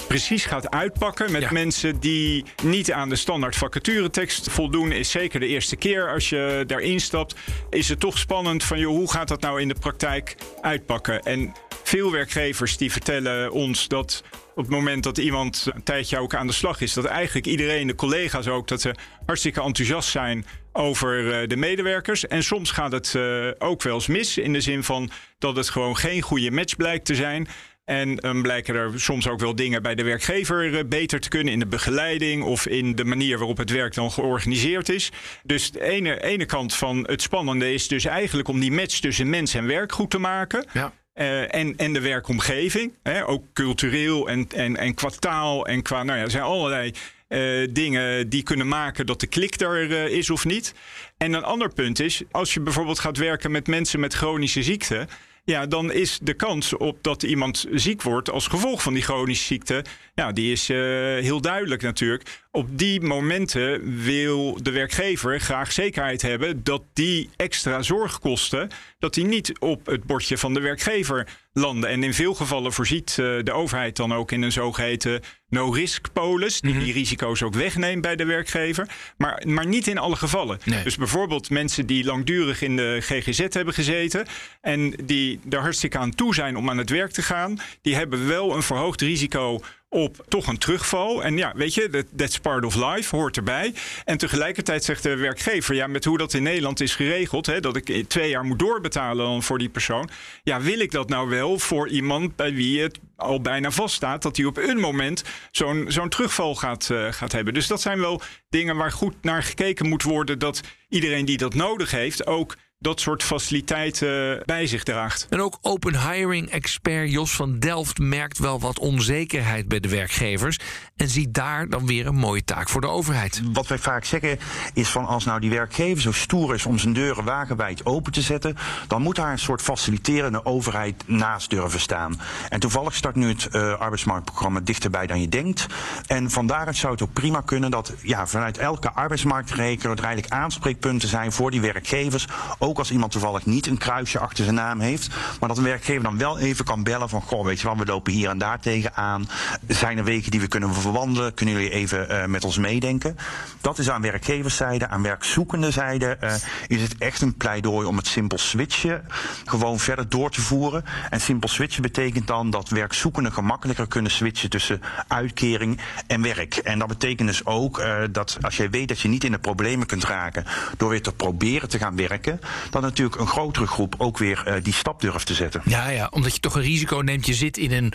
[0.07, 1.51] precies gaat uitpakken met ja.
[1.51, 4.91] mensen die niet aan de standaard vacaturetekst voldoen.
[4.91, 7.35] Is zeker de eerste keer als je daarin stapt,
[7.69, 11.21] is het toch spannend van joh, hoe gaat dat nou in de praktijk uitpakken?
[11.21, 14.23] En veel werkgevers die vertellen ons dat
[14.55, 17.87] op het moment dat iemand een tijdje ook aan de slag is, dat eigenlijk iedereen,
[17.87, 22.27] de collega's ook, dat ze hartstikke enthousiast zijn over uh, de medewerkers.
[22.27, 25.09] En soms gaat het uh, ook wel eens mis, in de zin van
[25.39, 27.47] dat het gewoon geen goede match blijkt te zijn.
[27.87, 31.53] En um, blijken er soms ook wel dingen bij de werkgever uh, beter te kunnen
[31.53, 35.11] in de begeleiding of in de manier waarop het werk dan georganiseerd is.
[35.43, 39.29] Dus de ene, ene kant van het spannende is dus eigenlijk om die match tussen
[39.29, 40.65] mens en werk goed te maken.
[40.73, 40.93] Ja.
[41.15, 46.03] Uh, en, en de werkomgeving, hè, ook cultureel en, en, en qua taal en qua,
[46.03, 46.93] nou ja, er zijn allerlei
[47.27, 50.73] eh, dingen die kunnen maken dat de klik er eh, is of niet.
[51.17, 55.07] En een ander punt is, als je bijvoorbeeld gaat werken met mensen met chronische ziekte.
[55.49, 59.45] Ja, dan is de kans op dat iemand ziek wordt als gevolg van die chronische
[59.45, 59.85] ziekte.
[60.15, 60.77] Ja, die is uh,
[61.23, 62.45] heel duidelijk natuurlijk.
[62.57, 68.69] Op die momenten wil de werkgever graag zekerheid hebben dat die extra zorgkosten.
[68.99, 71.89] dat die niet op het bordje van de werkgever landen.
[71.89, 76.61] En in veel gevallen voorziet uh, de overheid dan ook in een zogeheten no-risk polis.
[76.61, 78.87] Die die risico's ook wegneemt bij de werkgever.
[79.17, 80.59] Maar, maar niet in alle gevallen.
[80.63, 80.83] Nee.
[80.83, 84.25] Dus bijvoorbeeld mensen die langdurig in de GGZ hebben gezeten.
[84.61, 87.59] en die er hartstikke aan toe zijn om aan het werk te gaan.
[87.81, 91.23] die hebben wel een verhoogd risico op toch een terugval.
[91.23, 93.73] En ja, weet je, that, that's part of life, hoort erbij.
[94.05, 97.75] En tegelijkertijd zegt de werkgever, ja, met hoe dat in Nederland is geregeld, hè, dat
[97.75, 100.09] ik twee jaar moet doorbetalen voor die persoon.
[100.43, 104.37] Ja, wil ik dat nou wel voor iemand bij wie het al bijna vaststaat dat
[104.37, 107.53] hij op een moment zo'n zo'n terugval gaat, uh, gaat hebben.
[107.53, 111.53] Dus dat zijn wel dingen waar goed naar gekeken moet worden dat iedereen die dat
[111.53, 115.27] nodig heeft ook dat soort faciliteiten bij zich draagt.
[115.29, 120.59] En ook open hiring expert Jos van Delft merkt wel wat onzekerheid bij de werkgevers
[120.95, 123.41] en ziet daar dan weer een mooie taak voor de overheid.
[123.53, 124.39] Wat wij vaak zeggen
[124.73, 128.21] is van als nou die werkgever zo stoer is om zijn deuren wagenwijd open te
[128.21, 132.19] zetten, dan moet daar een soort faciliterende overheid naast durven staan.
[132.49, 135.65] En toevallig start nu het uh, arbeidsmarktprogramma dichterbij dan je denkt.
[136.07, 140.33] En van daaruit zou het ook prima kunnen dat ja, vanuit elke arbeidsmarktregio er eigenlijk
[140.33, 142.27] aanspreekpunten zijn voor die werkgevers
[142.67, 145.09] ook als iemand toevallig niet een kruisje achter zijn naam heeft.
[145.39, 147.21] Maar dat een werkgever dan wel even kan bellen van...
[147.21, 149.29] goh, weet je we lopen hier en daar tegenaan.
[149.67, 151.33] Zijn er wegen die we kunnen verwandelen?
[151.33, 153.17] Kunnen jullie even uh, met ons meedenken?
[153.61, 154.87] Dat is aan werkgeverszijde.
[154.87, 156.33] Aan werkzoekende zijde uh,
[156.67, 159.05] is het echt een pleidooi om het simpel switchen...
[159.45, 160.83] gewoon verder door te voeren.
[161.09, 164.49] En simpel switchen betekent dan dat werkzoekenden gemakkelijker kunnen switchen...
[164.49, 166.55] tussen uitkering en werk.
[166.55, 169.39] En dat betekent dus ook uh, dat als jij weet dat je niet in de
[169.39, 170.45] problemen kunt raken...
[170.77, 174.53] door weer te proberen te gaan werken dan natuurlijk een grotere groep ook weer uh,
[174.63, 175.61] die stap durft te zetten.
[175.65, 177.25] Ja, ja, omdat je toch een risico neemt.
[177.25, 177.93] Je zit in een,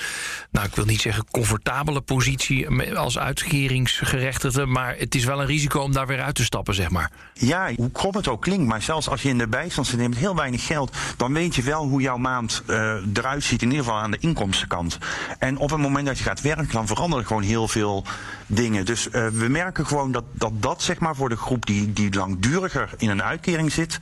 [0.51, 5.81] nou ik wil niet zeggen comfortabele positie als uitkeringsgerechtigde, maar het is wel een risico
[5.81, 7.11] om daar weer uit te stappen, zeg maar.
[7.35, 10.17] Ja, hoe krom het ook klinkt, maar zelfs als je in de bijstand zit met
[10.17, 13.85] heel weinig geld, dan weet je wel hoe jouw maand uh, eruit ziet, in ieder
[13.85, 14.99] geval aan de inkomstenkant.
[15.39, 18.05] En op het moment dat je gaat werken, dan veranderen gewoon heel veel
[18.47, 18.85] dingen.
[18.85, 22.15] Dus uh, we merken gewoon dat, dat dat zeg maar voor de groep die, die
[22.15, 23.99] langduriger in een uitkering zit,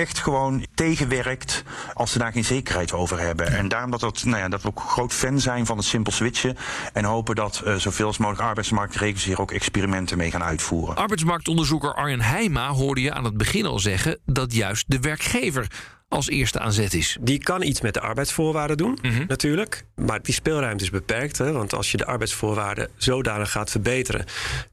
[0.00, 1.62] echt gewoon tegenwerkt
[1.94, 3.46] als ze daar geen zekerheid over hebben.
[3.46, 6.12] En daarom dat, dat, nou ja, dat we ook groot fan zijn van het simpel
[6.12, 6.56] switchen.
[6.92, 10.96] En hopen dat uh, zoveel als mogelijk arbeidsmarktregels hier ook experimenten mee gaan uitvoeren.
[10.96, 15.66] Arbeidsmarktonderzoeker Arjen Heijma hoorde je aan het begin al zeggen dat juist de werkgever
[16.10, 17.16] als eerste aan zet is.
[17.20, 19.24] Die kan iets met de arbeidsvoorwaarden doen, mm -hmm.
[19.28, 19.84] natuurlijk.
[19.94, 21.38] Maar die speelruimte is beperkt.
[21.38, 21.52] Hè?
[21.52, 24.24] Want als je de arbeidsvoorwaarden zodanig gaat verbeteren...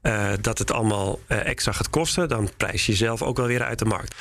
[0.02, 2.28] Uh, dat het allemaal uh, extra gaat kosten...
[2.28, 4.14] dan prijs je jezelf ook wel weer uit de markt.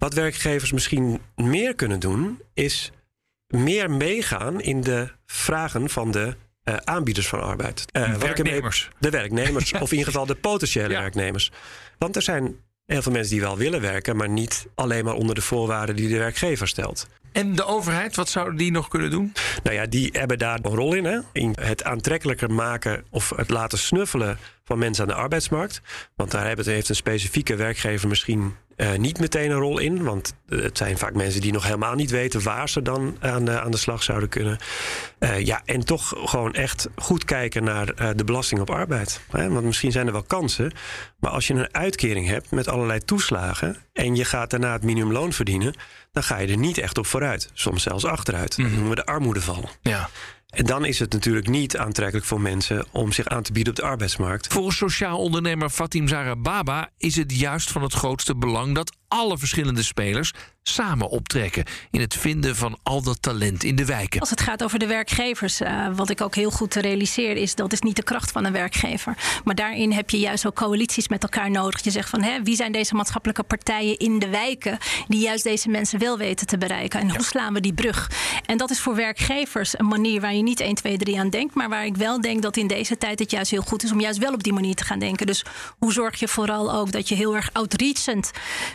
[0.00, 2.42] Wat werkgevers misschien meer kunnen doen...
[2.54, 2.90] is
[3.46, 6.34] meer meegaan in de vragen van de
[6.64, 7.84] uh, aanbieders van arbeid.
[7.92, 8.90] Uh, werknemers.
[8.98, 11.00] De werknemers, of in ieder geval de potentiële ja.
[11.00, 11.50] werknemers.
[11.98, 15.34] Want er zijn heel veel mensen die wel willen werken, maar niet alleen maar onder
[15.34, 17.06] de voorwaarden die de werkgever stelt.
[17.32, 19.32] En de overheid, wat zouden die nog kunnen doen?
[19.62, 21.04] Nou ja, die hebben daar een rol in.
[21.04, 21.18] Hè?
[21.32, 24.38] In het aantrekkelijker maken of het laten snuffelen
[24.70, 25.80] van mensen aan de arbeidsmarkt.
[26.16, 30.02] Want daar heeft een specifieke werkgever misschien uh, niet meteen een rol in.
[30.02, 33.60] Want het zijn vaak mensen die nog helemaal niet weten waar ze dan aan de,
[33.60, 34.58] aan de slag zouden kunnen.
[35.18, 39.20] Uh, ja, en toch gewoon echt goed kijken naar uh, de belasting op arbeid.
[39.30, 39.50] Hè?
[39.50, 40.72] Want misschien zijn er wel kansen.
[41.18, 43.76] Maar als je een uitkering hebt met allerlei toeslagen.
[43.92, 45.74] en je gaat daarna het minimumloon verdienen.
[46.12, 47.50] dan ga je er niet echt op vooruit.
[47.52, 48.56] Soms zelfs achteruit.
[48.56, 49.70] Dat noemen we de armoedeval.
[49.82, 50.08] Ja.
[50.50, 53.78] En dan is het natuurlijk niet aantrekkelijk voor mensen om zich aan te bieden op
[53.78, 54.52] de arbeidsmarkt.
[54.52, 59.38] Volgens sociaal ondernemer Fatim Zara Baba is het juist van het grootste belang dat alle
[59.38, 60.32] verschillende spelers
[60.72, 64.20] samen optrekken in het vinden van al dat talent in de wijken.
[64.20, 67.72] Als het gaat over de werkgevers, uh, wat ik ook heel goed realiseer, is dat
[67.72, 69.16] is niet de kracht van een werkgever.
[69.44, 71.84] Maar daarin heb je juist ook coalities met elkaar nodig.
[71.84, 74.78] Je zegt van hè, wie zijn deze maatschappelijke partijen in de wijken
[75.08, 77.00] die juist deze mensen wel weten te bereiken?
[77.00, 77.14] En ja.
[77.14, 78.10] hoe slaan we die brug?
[78.46, 81.54] En dat is voor werkgevers een manier waar je niet 1, 2, 3 aan denkt,
[81.54, 84.00] maar waar ik wel denk dat in deze tijd het juist heel goed is om
[84.00, 85.26] juist wel op die manier te gaan denken.
[85.26, 85.44] Dus
[85.78, 88.30] hoe zorg je vooral ook dat je heel erg outreachend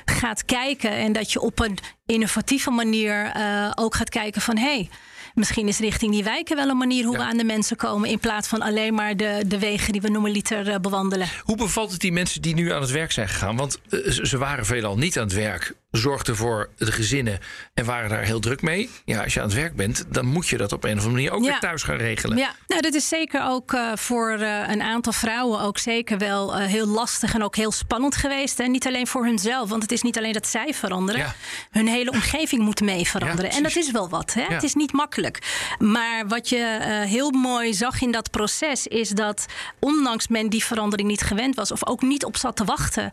[0.05, 4.63] gaat kijken en dat je op een innovatieve manier uh, ook gaat kijken van hé.
[4.63, 4.89] Hey,
[5.35, 7.19] Misschien is richting die wijken wel een manier hoe ja.
[7.19, 8.09] we aan de mensen komen.
[8.09, 11.27] In plaats van alleen maar de, de wegen die we normaliter uh, bewandelen.
[11.43, 13.55] Hoe bevalt het die mensen die nu aan het werk zijn gegaan?
[13.55, 17.39] Want uh, ze waren veelal niet aan het werk zorgden voor de gezinnen
[17.73, 18.89] en waren daar heel druk mee.
[19.05, 21.13] Ja, als je aan het werk bent, dan moet je dat op een of andere
[21.13, 21.49] manier ook Ja.
[21.49, 22.37] weer thuis gaan regelen.
[22.37, 26.55] Ja, nou, dat is zeker ook eh, voor eh, een aantal vrouwen ook zeker wel
[26.55, 28.59] eh, heel lastig en ook heel spannend geweest.
[28.59, 31.21] En niet alleen voor hunzelf, want het is niet alleen dat zij veranderen.
[31.21, 31.35] Ja.
[31.71, 33.51] Hun hele omgeving moet mee veranderen.
[33.51, 34.33] Ja, en dat is wel wat.
[34.33, 34.41] Hè?
[34.41, 34.47] Ja.
[34.53, 35.39] Het is niet makkelijk.
[35.79, 36.77] Maar wat je
[37.07, 39.45] heel mooi zag in dat proces is dat
[39.79, 43.09] ondanks men die verandering niet gewend was of ook niet op zat te wachten,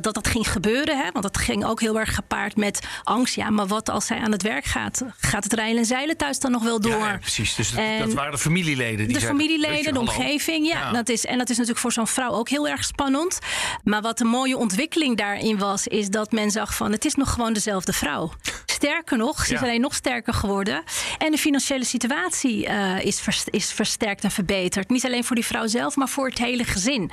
[0.00, 0.96] dat dat ging gebeuren.
[0.98, 1.10] Hè?
[1.12, 3.34] Want dat ging ook heel erg gepaard met angst.
[3.34, 5.02] Ja, maar wat als zij aan het werk gaat?
[5.16, 6.92] Gaat het rijlen en zeilen thuis dan nog wel door?
[6.98, 7.54] Ja, ja, precies.
[7.54, 8.96] Dus dat, En- dat waren de familieleden.
[8.96, 10.66] Die de zeiden, familieleden, de omgeving.
[10.66, 10.92] Ja, Ja.
[10.92, 13.38] Dat is, en dat is natuurlijk voor zo'n vrouw ook heel erg spannend.
[13.84, 17.30] Maar wat een mooie ontwikkeling daarin was, is dat men zag van het is nog
[17.32, 18.32] gewoon dezelfde vrouw.
[18.66, 20.82] Sterker nog, ze is alleen nog sterker geworden.
[21.18, 24.90] En de financiële situatie eh, is, vers- is versterkt en verbeterd.
[24.90, 27.10] Niet alleen voor die vrouw zelf, maar voor het hele gezin.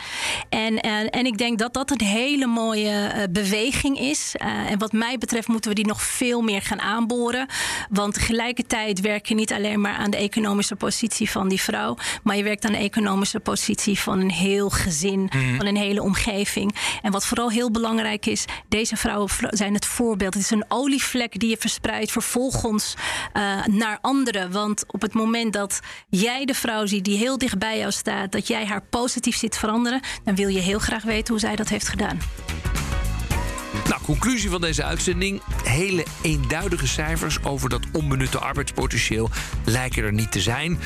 [0.50, 4.36] En, en, en ik denk dat dat een hele mooie eh, beweging is.
[4.38, 7.48] Eh, en wat mij betreft moeten we die nog veel meer gaan aanboren.
[7.90, 11.98] Want tegelijkertijd werk je niet alleen maar aan de economische positie van die vrouw.
[12.24, 16.76] Maar je werkt aan de economische positie van een heel gezin, van een hele omgeving.
[17.02, 20.34] En wat vooral heel belangrijk is, deze vrouwen vr- zijn het voorbeeld.
[20.34, 22.94] Het is een olievlek die je verspreidt vervolgens
[23.34, 24.52] eh, naar anderen.
[24.52, 28.32] Want op het moment dat jij de vrouw ziet die heel dicht bij jou staat,
[28.32, 31.70] dat jij haar positief ziet veranderen, dan wil je heel graag weten hoe zij dat
[31.70, 32.20] heeft gedaan.
[33.92, 35.42] Nou, conclusie van deze uitzending.
[35.64, 39.30] Hele eenduidige cijfers over dat onbenutte arbeidspotentieel
[39.66, 40.80] lijken er niet te zijn.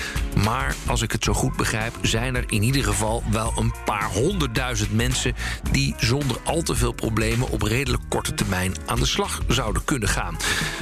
[0.44, 4.10] Maar als ik het zo goed begrijp, zijn er in ieder geval wel een paar
[4.10, 5.36] honderdduizend mensen
[5.72, 10.10] die zonder al te veel problemen op redelijk korte termijn aan de slag zouden kunnen
[10.10, 10.38] gaan.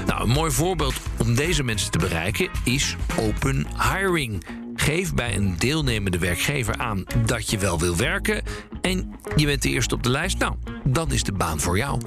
[0.05, 4.62] Nou, een mooi voorbeeld om deze mensen te bereiken is open hiring.
[4.83, 8.43] Geef bij een deelnemende werkgever aan dat je wel wil werken
[8.81, 10.37] en je bent de eerste op de lijst.
[10.37, 12.01] Nou, dan is de baan voor jou.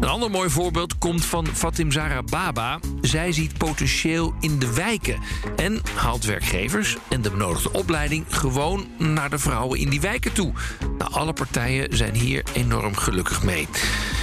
[0.00, 2.78] Een ander mooi voorbeeld komt van Fatim Zara Baba.
[3.00, 5.18] Zij ziet potentieel in de wijken
[5.56, 10.52] en haalt werkgevers en de benodigde opleiding gewoon naar de vrouwen in die wijken toe.
[10.98, 13.68] Nou, alle partijen zijn hier enorm gelukkig mee.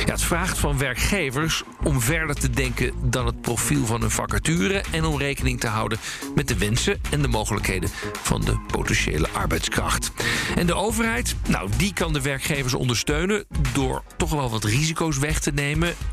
[0.05, 4.83] Ja, het vraagt van werkgevers om verder te denken dan het profiel van hun vacature
[4.91, 5.99] en om rekening te houden
[6.35, 7.89] met de wensen en de mogelijkheden
[8.21, 10.11] van de potentiële arbeidskracht.
[10.55, 15.39] En de overheid, nou, die kan de werkgevers ondersteunen door toch wel wat risico's weg
[15.39, 15.63] te nemen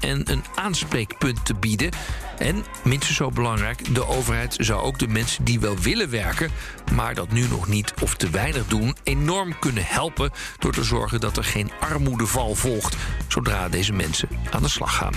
[0.00, 1.90] en een aanspreekpunt te bieden.
[2.38, 6.50] En minstens zo belangrijk, de overheid zou ook de mensen die wel willen werken,
[6.92, 11.20] maar dat nu nog niet of te weinig doen, enorm kunnen helpen door te zorgen
[11.20, 12.96] dat er geen armoedeval volgt
[13.28, 15.14] zodra deze mensen aan de slag gaan.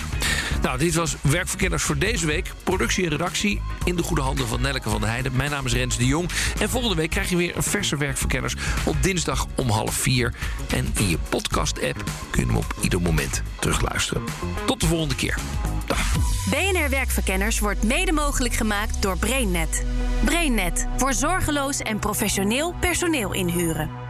[0.61, 2.51] Nou, dit was Werkverkenners voor deze week.
[2.63, 5.35] Productie en redactie in de goede handen van Nelleke van der Heijden.
[5.35, 6.29] Mijn naam is Rens de Jong.
[6.59, 10.33] En volgende week krijg je weer een verse Werkverkenners op dinsdag om half vier.
[10.69, 14.23] En in je podcast-app kun je hem op ieder moment terugluisteren.
[14.65, 15.37] Tot de volgende keer.
[15.87, 16.15] Dag.
[16.49, 19.85] BNR Werkverkenners wordt mede mogelijk gemaakt door BrainNet.
[20.25, 24.04] BrainNet voor zorgeloos en professioneel personeel inhuren.